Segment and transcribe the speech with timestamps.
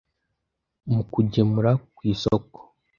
[0.93, 2.57] mu kugemura ku isoko,